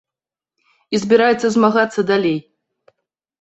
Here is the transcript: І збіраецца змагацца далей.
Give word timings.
І 0.97 1.01
збіраецца 1.03 1.47
змагацца 1.57 2.05
далей. 2.13 2.39